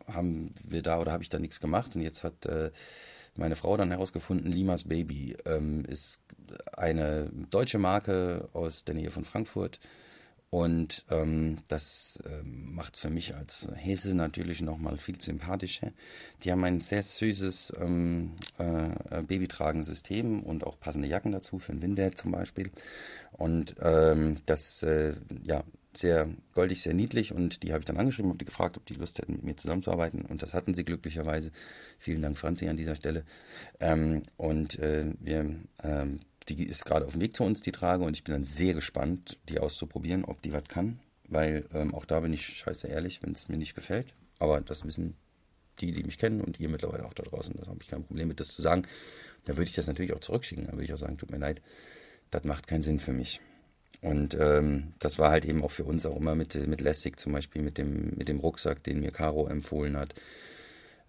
haben 0.06 0.54
wir 0.64 0.82
da 0.82 1.00
oder 1.00 1.12
habe 1.12 1.22
ich 1.22 1.28
da 1.28 1.38
nichts 1.38 1.60
gemacht 1.60 1.94
und 1.94 2.02
jetzt 2.02 2.24
hat 2.24 2.46
äh, 2.46 2.70
meine 3.36 3.56
Frau 3.56 3.76
dann 3.76 3.90
herausgefunden, 3.90 4.50
Limas 4.50 4.84
Baby 4.84 5.36
ähm, 5.46 5.84
ist 5.86 6.20
eine 6.76 7.30
deutsche 7.50 7.78
Marke 7.78 8.48
aus 8.52 8.84
der 8.84 8.94
Nähe 8.94 9.10
von 9.10 9.24
Frankfurt. 9.24 9.78
Und 10.52 11.06
ähm, 11.10 11.60
das 11.68 12.22
ähm, 12.26 12.74
macht 12.74 12.98
für 12.98 13.08
mich 13.08 13.34
als 13.34 13.68
Hesse 13.74 14.14
natürlich 14.14 14.60
nochmal 14.60 14.98
viel 14.98 15.18
sympathischer. 15.18 15.92
Die 16.44 16.52
haben 16.52 16.62
ein 16.64 16.82
sehr 16.82 17.02
süßes 17.02 17.72
ähm, 17.80 18.32
äh, 18.58 19.22
Babytragensystem 19.22 20.42
und 20.42 20.66
auch 20.66 20.78
passende 20.78 21.08
Jacken 21.08 21.32
dazu, 21.32 21.58
für 21.58 21.72
den 21.72 21.80
Winter 21.80 22.12
zum 22.12 22.32
Beispiel. 22.32 22.70
Und 23.32 23.76
ähm, 23.80 24.42
das 24.44 24.82
äh, 24.82 25.14
ja, 25.42 25.64
sehr 25.94 26.28
goldig, 26.52 26.82
sehr 26.82 26.92
niedlich 26.92 27.32
und 27.32 27.62
die 27.62 27.72
habe 27.72 27.80
ich 27.80 27.86
dann 27.86 27.96
angeschrieben, 27.96 28.28
habe 28.28 28.38
die 28.38 28.44
gefragt, 28.44 28.76
ob 28.76 28.84
die 28.84 28.94
Lust 28.94 29.20
hätten, 29.20 29.32
mit 29.32 29.44
mir 29.44 29.56
zusammenzuarbeiten 29.56 30.26
und 30.26 30.42
das 30.42 30.52
hatten 30.52 30.74
sie 30.74 30.84
glücklicherweise. 30.84 31.50
Vielen 31.98 32.20
Dank, 32.20 32.36
Franzi, 32.36 32.68
an 32.68 32.76
dieser 32.76 32.94
Stelle. 32.94 33.24
Ähm, 33.80 34.24
und 34.36 34.78
äh, 34.78 35.14
wir 35.18 35.56
ähm, 35.82 36.20
die 36.48 36.64
ist 36.64 36.84
gerade 36.84 37.06
auf 37.06 37.12
dem 37.12 37.20
Weg 37.20 37.36
zu 37.36 37.44
uns, 37.44 37.60
die 37.60 37.72
Trage, 37.72 38.04
und 38.04 38.16
ich 38.16 38.24
bin 38.24 38.34
dann 38.34 38.44
sehr 38.44 38.74
gespannt, 38.74 39.38
die 39.48 39.58
auszuprobieren, 39.58 40.24
ob 40.24 40.42
die 40.42 40.52
was 40.52 40.64
kann. 40.64 41.00
Weil 41.28 41.64
ähm, 41.72 41.94
auch 41.94 42.04
da 42.04 42.20
bin 42.20 42.32
ich 42.32 42.46
scheiße 42.46 42.88
ehrlich, 42.88 43.22
wenn 43.22 43.32
es 43.32 43.48
mir 43.48 43.56
nicht 43.56 43.74
gefällt. 43.74 44.14
Aber 44.38 44.60
das 44.60 44.84
wissen 44.84 45.14
die, 45.80 45.92
die 45.92 46.04
mich 46.04 46.18
kennen 46.18 46.40
und 46.40 46.60
ihr 46.60 46.68
mittlerweile 46.68 47.06
auch 47.06 47.14
da 47.14 47.22
draußen. 47.22 47.54
Da 47.58 47.66
habe 47.66 47.78
ich 47.80 47.88
kein 47.88 48.04
Problem 48.04 48.28
mit, 48.28 48.40
das 48.40 48.48
zu 48.48 48.60
sagen. 48.60 48.82
Da 49.44 49.54
würde 49.54 49.64
ich 49.64 49.72
das 49.72 49.86
natürlich 49.86 50.12
auch 50.12 50.20
zurückschicken. 50.20 50.66
Da 50.66 50.72
würde 50.72 50.84
ich 50.84 50.92
auch 50.92 50.98
sagen, 50.98 51.16
tut 51.16 51.30
mir 51.30 51.38
leid, 51.38 51.62
das 52.30 52.44
macht 52.44 52.66
keinen 52.66 52.82
Sinn 52.82 53.00
für 53.00 53.12
mich. 53.12 53.40
Und 54.02 54.36
ähm, 54.38 54.92
das 54.98 55.18
war 55.18 55.30
halt 55.30 55.44
eben 55.44 55.62
auch 55.62 55.70
für 55.70 55.84
uns 55.84 56.04
auch 56.06 56.16
immer 56.16 56.34
mit, 56.34 56.54
mit 56.66 56.80
Lessig 56.80 57.18
zum 57.18 57.32
Beispiel, 57.32 57.62
mit 57.62 57.78
dem, 57.78 58.10
mit 58.16 58.28
dem 58.28 58.40
Rucksack, 58.40 58.82
den 58.82 59.00
mir 59.00 59.12
Caro 59.12 59.46
empfohlen 59.46 59.96
hat 59.96 60.14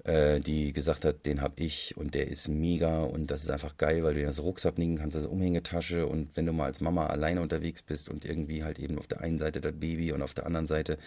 die 0.05 0.73
gesagt 0.73 1.05
hat, 1.05 1.25
den 1.25 1.41
habe 1.41 1.63
ich 1.63 1.95
und 1.95 2.13
der 2.13 2.27
ist 2.27 2.49
mega 2.49 3.03
und 3.03 3.31
das 3.31 3.43
ist 3.43 3.49
einfach 3.49 3.77
geil, 3.77 4.03
weil 4.03 4.15
du 4.15 4.23
das 4.23 4.43
Rucksack 4.43 4.77
nehmen 4.77 4.97
kannst, 4.97 5.15
das 5.15 5.25
Umhängetasche 5.25 6.05
und 6.07 6.35
wenn 6.35 6.45
du 6.45 6.51
mal 6.51 6.65
als 6.65 6.81
Mama 6.81 7.07
alleine 7.07 7.41
unterwegs 7.41 7.81
bist 7.81 8.09
und 8.09 8.25
irgendwie 8.25 8.65
halt 8.65 8.79
eben 8.79 8.97
auf 8.97 9.07
der 9.07 9.21
einen 9.21 9.37
Seite 9.37 9.61
das 9.61 9.71
Baby 9.71 10.11
und 10.11 10.21
auf 10.21 10.33
der 10.33 10.45
anderen 10.45 10.67
Seite 10.67 10.97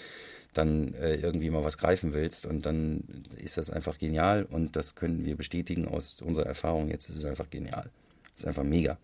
dann 0.54 0.94
äh, 0.94 1.16
irgendwie 1.16 1.50
mal 1.50 1.62
was 1.62 1.78
greifen 1.78 2.14
willst 2.14 2.46
und 2.46 2.64
dann 2.64 3.04
ist 3.36 3.58
das 3.58 3.70
einfach 3.70 3.98
genial 3.98 4.44
und 4.44 4.76
das 4.76 4.94
können 4.94 5.24
wir 5.24 5.36
bestätigen 5.36 5.86
aus 5.86 6.22
unserer 6.22 6.46
Erfahrung. 6.46 6.88
Jetzt 6.88 7.08
ist 7.08 7.16
es 7.16 7.24
einfach 7.24 7.50
genial. 7.50 7.90
Ist 8.36 8.46
einfach 8.46 8.64
mega. 8.64 8.98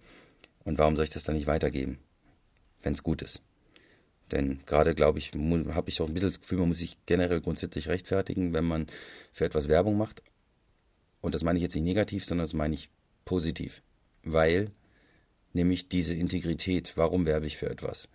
Und 0.65 0.79
warum 0.79 0.97
soll 0.97 1.05
ich 1.05 1.11
das 1.11 1.25
dann 1.25 1.35
nicht 1.35 1.47
weitergeben, 1.47 1.99
wenn 2.83 2.95
es 2.95 3.03
gut 3.03 3.23
ist? 3.23 3.43
Denn 4.33 4.61
gerade, 4.67 4.95
glaube 4.95 5.19
ich, 5.19 5.33
habe 5.33 5.89
ich 5.89 6.01
auch 6.01 6.09
ein 6.09 6.15
bisschen 6.15 6.31
das 6.31 6.41
Gefühl, 6.41 6.59
man 6.59 6.69
muss 6.69 6.79
sich 6.79 6.97
generell 7.07 7.41
grundsätzlich 7.41 7.89
rechtfertigen, 7.89 8.53
wenn 8.53 8.65
man 8.65 8.87
für 9.33 9.45
etwas 9.45 9.69
Werbung 9.69 9.97
macht. 9.97 10.23
Und 11.21 11.35
das 11.35 11.45
meine 11.45 11.59
ich 11.59 11.62
jetzt 11.62 11.75
nicht 11.75 11.85
negativ, 11.85 12.25
sondern 12.25 12.45
das 12.45 12.55
meine 12.55 12.75
ich 12.75 12.89
positiv. 13.25 13.83
Weil 14.25 14.71
nämlich 15.53 15.89
diese 15.89 16.15
Integrität, 16.15 16.93
warum 16.97 17.27
werbe 17.27 17.47
ich 17.47 17.59
für 17.59 17.71
etwas, 17.71 18.09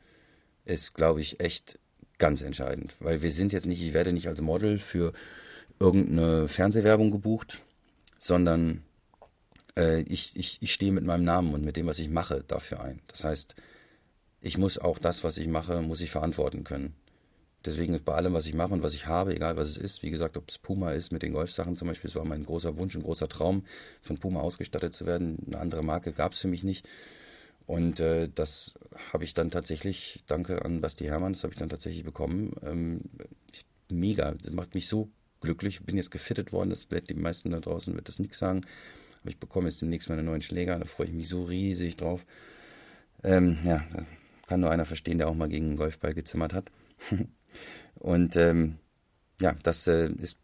ist, 0.66 0.94
glaube 0.94 1.22
ich, 1.22 1.40
echt 1.40 1.80
ganz 2.18 2.42
entscheidend. 2.42 2.96
Weil 3.00 3.22
wir 3.22 3.32
sind 3.32 3.54
jetzt 3.54 3.68
nicht, 3.68 3.82
ich 3.82 3.94
werde 3.94 4.12
nicht 4.12 4.28
als 4.28 4.42
Model 4.42 4.80
für 4.80 5.14
irgendeine 5.80 6.48
Fernsehwerbung 6.48 7.12
gebucht, 7.12 7.62
sondern 8.18 8.84
äh, 9.78 10.02
ich, 10.02 10.36
ich, 10.36 10.58
ich 10.62 10.74
stehe 10.74 10.92
mit 10.92 11.06
meinem 11.06 11.24
Namen 11.24 11.54
und 11.54 11.64
mit 11.64 11.78
dem, 11.78 11.86
was 11.86 12.00
ich 12.00 12.10
mache, 12.10 12.44
dafür 12.48 12.82
ein. 12.82 13.00
Das 13.08 13.24
heißt, 13.24 13.56
ich 14.42 14.58
muss 14.58 14.78
auch 14.78 15.00
das, 15.00 15.24
was 15.24 15.38
ich 15.38 15.48
mache, 15.48 15.82
muss 15.82 16.02
ich 16.02 16.12
verantworten 16.12 16.64
können. 16.64 16.94
Deswegen 17.66 17.94
ist 17.94 18.06
bei 18.06 18.14
allem, 18.14 18.34
was 18.34 18.46
ich 18.46 18.54
mache 18.54 18.74
und 18.74 18.84
was 18.84 18.94
ich 18.94 19.08
habe, 19.08 19.36
egal 19.36 19.58
was 19.58 19.68
es 19.68 19.78
ist, 19.78 20.04
wie 20.04 20.12
gesagt, 20.12 20.38
ob 20.38 20.50
es 20.50 20.58
Puma 20.58 20.92
ist 20.92 21.12
mit 21.12 21.22
den 21.22 21.34
Golfsachen 21.34 21.76
zum 21.76 21.88
Beispiel, 21.88 22.10
es 22.10 22.16
war 22.16 22.24
mein 22.24 22.46
großer 22.46 22.78
Wunsch, 22.78 22.96
ein 22.96 23.04
großer 23.04 23.28
Traum, 23.28 23.66
von 24.02 24.18
Puma 24.18 24.40
ausgestattet 24.42 24.94
zu 24.94 25.06
werden. 25.06 25.38
Eine 25.48 25.60
andere 25.60 25.84
Marke 25.84 26.14
gab 26.14 26.34
es 26.34 26.40
für 26.40 26.48
mich 26.48 26.64
nicht. 26.64 26.88
Und 27.66 28.00
äh, 28.00 28.30
das 28.34 28.80
habe 29.12 29.26
ich 29.26 29.34
dann 29.34 29.52
tatsächlich, 29.52 30.24
danke 30.28 30.64
an 30.64 30.80
Basti 30.80 31.04
Hermann, 31.06 31.34
das 31.34 31.44
habe 31.44 31.54
ich 31.54 31.60
dann 31.60 31.68
tatsächlich 31.68 32.06
bekommen. 32.06 32.54
Ähm, 32.64 33.02
mega, 33.90 34.36
das 34.42 34.54
macht 34.54 34.74
mich 34.74 34.88
so 34.88 35.10
glücklich. 35.42 35.80
Ich 35.82 35.86
bin 35.86 35.98
jetzt 35.98 36.12
gefittet 36.12 36.54
worden, 36.54 36.70
das 36.70 36.90
wird 36.92 37.10
die 37.10 37.16
meisten 37.16 37.52
da 37.52 37.60
draußen 37.60 37.94
wird 37.94 38.08
das 38.08 38.20
nichts 38.20 38.38
sagen. 38.38 38.62
Aber 39.22 39.30
ich 39.30 39.40
bekomme 39.40 39.68
jetzt 39.68 39.82
demnächst 39.82 40.08
meine 40.08 40.24
neuen 40.24 40.42
Schläger, 40.42 40.80
da 40.80 40.86
freue 40.86 41.08
ich 41.08 41.14
mich 41.14 41.28
so 41.28 41.44
riesig 41.44 41.98
drauf. 41.98 42.26
Ähm, 43.24 43.58
ja, 43.66 43.84
kann 44.48 44.62
nur 44.62 44.72
einer 44.72 44.86
verstehen, 44.86 45.18
der 45.18 45.28
auch 45.30 45.36
mal 45.36 45.50
gegen 45.50 45.68
einen 45.68 45.78
Golfball 45.78 46.14
gezimmert 46.14 46.54
hat. 46.54 46.72
und 47.96 48.36
ähm, 48.36 48.78
ja, 49.40 49.56
das 49.64 49.88
äh, 49.88 50.10
ist 50.20 50.40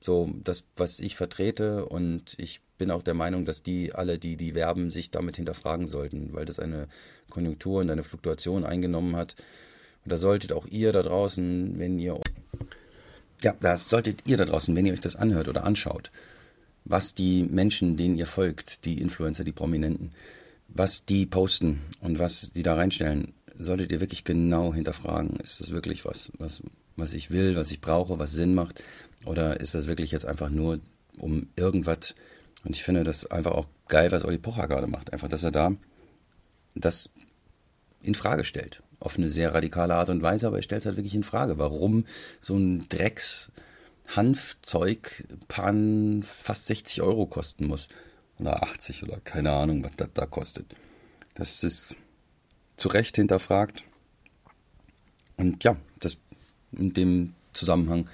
so 0.00 0.30
das, 0.44 0.64
was 0.76 1.00
ich 1.00 1.16
vertrete 1.16 1.86
und 1.86 2.34
ich 2.38 2.60
bin 2.78 2.90
auch 2.90 3.02
der 3.02 3.14
Meinung, 3.14 3.44
dass 3.46 3.62
die 3.62 3.94
alle, 3.94 4.18
die 4.18 4.36
die 4.36 4.54
werben, 4.54 4.90
sich 4.90 5.10
damit 5.10 5.36
hinterfragen 5.36 5.86
sollten, 5.86 6.34
weil 6.34 6.44
das 6.44 6.58
eine 6.58 6.88
Konjunktur 7.30 7.80
und 7.80 7.90
eine 7.90 8.02
Fluktuation 8.02 8.64
eingenommen 8.64 9.16
hat. 9.16 9.34
Und 10.04 10.12
da 10.12 10.18
solltet 10.18 10.52
auch 10.52 10.66
ihr 10.66 10.92
da 10.92 11.02
draußen, 11.02 11.78
wenn 11.78 11.98
ihr 11.98 12.20
ja, 13.42 13.54
da 13.60 13.76
solltet 13.76 14.26
ihr 14.26 14.36
da 14.36 14.44
draußen, 14.44 14.74
wenn 14.74 14.86
ihr 14.86 14.92
euch 14.92 15.00
das 15.00 15.16
anhört 15.16 15.48
oder 15.48 15.64
anschaut, 15.64 16.10
was 16.84 17.14
die 17.14 17.44
Menschen, 17.44 17.96
denen 17.96 18.16
ihr 18.16 18.26
folgt, 18.26 18.84
die 18.84 19.00
Influencer, 19.00 19.44
die 19.44 19.52
Prominenten, 19.52 20.10
was 20.78 21.04
die 21.04 21.26
posten 21.26 21.80
und 22.00 22.18
was 22.18 22.52
die 22.52 22.62
da 22.62 22.74
reinstellen, 22.74 23.34
solltet 23.58 23.90
ihr 23.92 24.00
wirklich 24.00 24.24
genau 24.24 24.74
hinterfragen. 24.74 25.40
Ist 25.40 25.60
das 25.60 25.70
wirklich 25.70 26.04
was, 26.04 26.32
was, 26.38 26.62
was 26.96 27.12
ich 27.12 27.30
will, 27.30 27.56
was 27.56 27.70
ich 27.70 27.80
brauche, 27.80 28.18
was 28.18 28.32
Sinn 28.32 28.54
macht? 28.54 28.82
Oder 29.24 29.60
ist 29.60 29.74
das 29.74 29.86
wirklich 29.86 30.10
jetzt 30.10 30.26
einfach 30.26 30.50
nur 30.50 30.80
um 31.18 31.48
irgendwas? 31.56 32.14
Und 32.64 32.76
ich 32.76 32.82
finde 32.82 33.04
das 33.04 33.26
einfach 33.26 33.52
auch 33.52 33.66
geil, 33.88 34.10
was 34.12 34.24
Olli 34.24 34.38
Pocher 34.38 34.68
gerade 34.68 34.86
macht. 34.86 35.12
Einfach, 35.12 35.28
dass 35.28 35.44
er 35.44 35.52
da 35.52 35.72
das 36.74 37.10
in 38.02 38.14
Frage 38.14 38.44
stellt. 38.44 38.82
Auf 39.00 39.18
eine 39.18 39.30
sehr 39.30 39.54
radikale 39.54 39.94
Art 39.94 40.08
und 40.08 40.22
Weise, 40.22 40.46
aber 40.46 40.56
er 40.56 40.62
stellt 40.62 40.82
es 40.82 40.86
halt 40.86 40.96
wirklich 40.96 41.14
in 41.14 41.22
Frage, 41.22 41.58
warum 41.58 42.04
so 42.40 42.56
ein 42.56 42.88
Drecks 42.88 43.52
Hanfzeug 44.08 45.24
Pan 45.48 46.22
fast 46.22 46.66
60 46.66 47.02
Euro 47.02 47.26
kosten 47.26 47.66
muss 47.66 47.88
oder 48.38 48.62
80 48.62 49.02
oder 49.02 49.20
keine 49.20 49.52
Ahnung, 49.52 49.84
was 49.84 49.96
das 49.96 50.08
da 50.14 50.26
kostet. 50.26 50.66
Das 51.34 51.62
ist 51.62 51.96
zu 52.76 52.88
Recht 52.88 53.16
hinterfragt. 53.16 53.84
Und 55.36 55.64
ja, 55.64 55.76
das 56.00 56.18
in 56.72 56.92
dem 56.92 57.34
Zusammenhang 57.52 58.08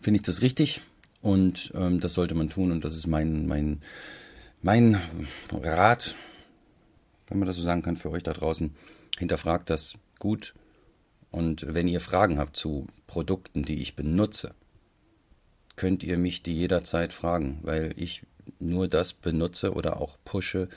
finde 0.00 0.18
ich 0.18 0.22
das 0.22 0.42
richtig 0.42 0.82
und 1.20 1.72
ähm, 1.74 2.00
das 2.00 2.14
sollte 2.14 2.34
man 2.34 2.48
tun 2.48 2.72
und 2.72 2.84
das 2.84 2.96
ist 2.96 3.06
mein, 3.06 3.46
mein, 3.46 3.80
mein 4.60 5.00
Rat, 5.52 6.16
wenn 7.28 7.38
man 7.38 7.46
das 7.46 7.56
so 7.56 7.62
sagen 7.62 7.82
kann, 7.82 7.96
für 7.96 8.10
euch 8.10 8.22
da 8.22 8.32
draußen. 8.32 8.74
Hinterfragt 9.18 9.70
das 9.70 9.94
gut 10.18 10.54
und 11.30 11.72
wenn 11.72 11.88
ihr 11.88 12.00
Fragen 12.00 12.38
habt 12.38 12.56
zu 12.56 12.86
Produkten, 13.06 13.62
die 13.62 13.80
ich 13.80 13.94
benutze, 13.94 14.54
könnt 15.76 16.02
ihr 16.02 16.18
mich 16.18 16.42
die 16.42 16.54
jederzeit 16.54 17.12
fragen, 17.12 17.60
weil 17.62 17.94
ich 17.96 18.22
nur 18.58 18.88
das 18.88 19.12
benutze 19.12 19.72
oder 19.72 20.00
auch 20.00 20.18
pushe, 20.24 20.68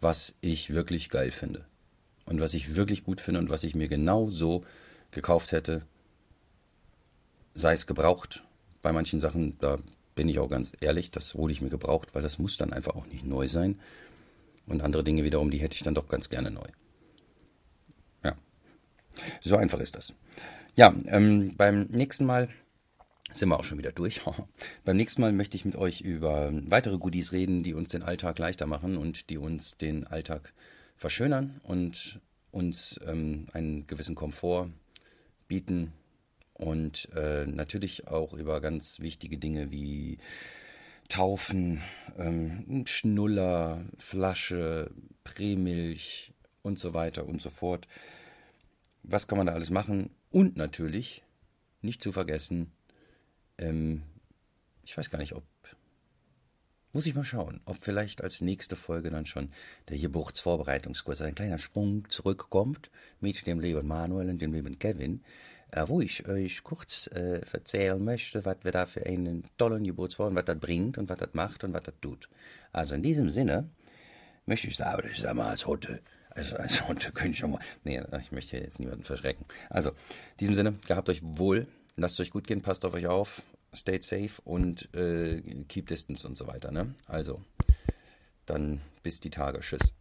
was 0.00 0.34
ich 0.40 0.74
wirklich 0.74 1.08
geil 1.10 1.30
finde. 1.30 1.64
Und 2.26 2.40
was 2.40 2.54
ich 2.54 2.74
wirklich 2.74 3.04
gut 3.04 3.20
finde 3.20 3.40
und 3.40 3.50
was 3.50 3.64
ich 3.64 3.74
mir 3.74 3.88
genau 3.88 4.28
so 4.28 4.64
gekauft 5.10 5.52
hätte, 5.52 5.82
sei 7.54 7.74
es 7.74 7.86
gebraucht. 7.86 8.44
Bei 8.82 8.92
manchen 8.92 9.20
Sachen, 9.20 9.58
da 9.58 9.78
bin 10.14 10.28
ich 10.28 10.38
auch 10.38 10.48
ganz 10.48 10.72
ehrlich, 10.80 11.10
das 11.10 11.34
hole 11.34 11.52
ich 11.52 11.60
mir 11.60 11.70
gebraucht, 11.70 12.14
weil 12.14 12.22
das 12.22 12.38
muss 12.38 12.56
dann 12.56 12.72
einfach 12.72 12.94
auch 12.96 13.06
nicht 13.06 13.24
neu 13.24 13.46
sein. 13.48 13.78
Und 14.66 14.82
andere 14.82 15.04
Dinge 15.04 15.24
wiederum, 15.24 15.50
die 15.50 15.58
hätte 15.58 15.74
ich 15.74 15.82
dann 15.82 15.94
doch 15.94 16.08
ganz 16.08 16.30
gerne 16.30 16.50
neu. 16.50 16.66
Ja, 18.22 18.34
so 19.42 19.56
einfach 19.56 19.80
ist 19.80 19.96
das. 19.96 20.14
Ja, 20.76 20.94
ähm, 21.06 21.54
beim 21.56 21.84
nächsten 21.90 22.24
Mal 22.24 22.48
sind 23.34 23.48
wir 23.48 23.58
auch 23.58 23.64
schon 23.64 23.78
wieder 23.78 23.92
durch. 23.92 24.22
Beim 24.84 24.96
nächsten 24.96 25.20
Mal 25.20 25.32
möchte 25.32 25.56
ich 25.56 25.64
mit 25.64 25.76
euch 25.76 26.00
über 26.00 26.50
weitere 26.66 26.98
Goodies 26.98 27.32
reden, 27.32 27.62
die 27.62 27.74
uns 27.74 27.90
den 27.90 28.02
Alltag 28.02 28.38
leichter 28.38 28.66
machen 28.66 28.96
und 28.96 29.30
die 29.30 29.38
uns 29.38 29.76
den 29.76 30.06
Alltag 30.06 30.52
verschönern 30.96 31.60
und 31.64 32.20
uns 32.50 33.00
ähm, 33.06 33.46
einen 33.52 33.86
gewissen 33.86 34.14
Komfort 34.14 34.70
bieten 35.48 35.92
und 36.54 37.08
äh, 37.14 37.46
natürlich 37.46 38.06
auch 38.06 38.32
über 38.32 38.60
ganz 38.60 39.00
wichtige 39.00 39.38
Dinge 39.38 39.70
wie 39.70 40.18
Taufen, 41.08 41.82
ähm, 42.16 42.84
Schnuller, 42.86 43.84
Flasche, 43.98 44.90
Prämilch 45.24 46.32
und 46.62 46.78
so 46.78 46.94
weiter 46.94 47.26
und 47.26 47.42
so 47.42 47.50
fort. 47.50 47.88
Was 49.02 49.26
kann 49.26 49.36
man 49.36 49.48
da 49.48 49.52
alles 49.52 49.70
machen? 49.70 50.10
Und 50.30 50.56
natürlich, 50.56 51.22
nicht 51.82 52.02
zu 52.02 52.12
vergessen, 52.12 52.72
ähm, 53.58 54.02
ich 54.82 54.96
weiß 54.96 55.10
gar 55.10 55.18
nicht, 55.18 55.34
ob. 55.34 55.44
Muss 56.92 57.06
ich 57.06 57.14
mal 57.16 57.24
schauen, 57.24 57.60
ob 57.64 57.78
vielleicht 57.80 58.22
als 58.22 58.40
nächste 58.40 58.76
Folge 58.76 59.10
dann 59.10 59.26
schon 59.26 59.50
der 59.88 59.98
Geburtsvorbereitungskurs, 59.98 61.22
ein 61.22 61.34
kleiner 61.34 61.58
Sprung 61.58 62.08
zurückkommt 62.08 62.88
mit 63.20 63.44
dem 63.48 63.58
lieben 63.58 63.88
Manuel 63.88 64.30
und 64.30 64.40
dem 64.40 64.52
lieben 64.52 64.78
Kevin, 64.78 65.24
äh, 65.72 65.88
wo 65.88 66.00
ich 66.00 66.28
euch 66.28 66.62
kurz 66.62 67.08
äh, 67.08 67.40
erzählen 67.52 68.02
möchte, 68.02 68.44
was 68.44 68.58
wir 68.62 68.70
da 68.70 68.86
für 68.86 69.04
einen 69.04 69.42
tollen 69.58 69.82
Geburtsvorbereitung, 69.82 70.36
was 70.36 70.54
das 70.54 70.60
bringt 70.60 70.98
und 70.98 71.08
was 71.08 71.18
das 71.18 71.34
macht 71.34 71.64
und 71.64 71.72
was 71.72 71.82
das 71.82 71.94
tut. 72.00 72.28
Also 72.70 72.94
in 72.94 73.02
diesem 73.02 73.28
Sinne 73.28 73.68
möchte 74.46 74.68
ich 74.68 74.76
sagen, 74.76 75.08
ich 75.10 75.18
sage 75.18 75.34
mal 75.34 75.48
als 75.48 75.66
Hunde, 75.66 76.00
also 76.30 76.56
als 76.56 76.86
Hunde 76.86 77.10
könnte 77.14 77.32
ich 77.32 77.38
schon 77.38 77.50
mal, 77.50 77.60
nee, 77.82 78.00
ich 78.20 78.30
möchte 78.30 78.56
jetzt 78.56 78.78
niemanden 78.78 79.02
verschrecken. 79.02 79.46
Also 79.68 79.90
in 79.90 79.96
diesem 80.38 80.54
Sinne, 80.54 80.74
gehabt 80.86 81.08
euch 81.08 81.20
wohl, 81.22 81.66
lasst 81.96 82.20
euch 82.20 82.30
gut 82.30 82.46
gehen, 82.46 82.62
passt 82.62 82.84
auf 82.84 82.94
euch 82.94 83.06
auf, 83.06 83.42
stay 83.72 84.00
safe 84.00 84.40
und 84.44 84.92
äh, 84.94 85.40
keep 85.68 85.86
distance 85.88 86.26
und 86.26 86.36
so 86.36 86.46
weiter. 86.46 86.70
Ne? 86.70 86.94
Also, 87.06 87.42
dann 88.46 88.80
bis 89.02 89.20
die 89.20 89.30
Tage. 89.30 89.60
Tschüss. 89.60 89.94